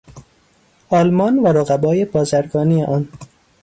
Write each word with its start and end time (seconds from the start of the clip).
آلمان 0.89 1.39
و 1.39 1.47
رقبای 1.47 2.05
بازرگانی 2.05 2.83
آن 2.83 3.09